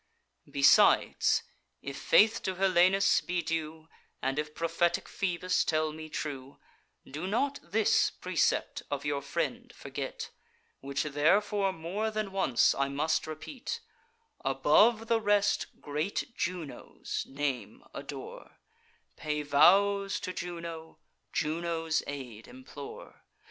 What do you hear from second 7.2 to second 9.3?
not this precept of your